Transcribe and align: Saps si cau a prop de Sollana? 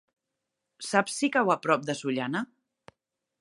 Saps 0.87 1.19
si 1.21 1.29
cau 1.35 1.53
a 1.55 1.59
prop 1.67 1.85
de 1.91 1.97
Sollana? 2.01 2.43